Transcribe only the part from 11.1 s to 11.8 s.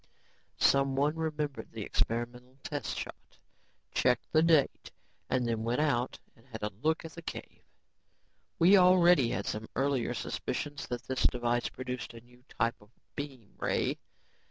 device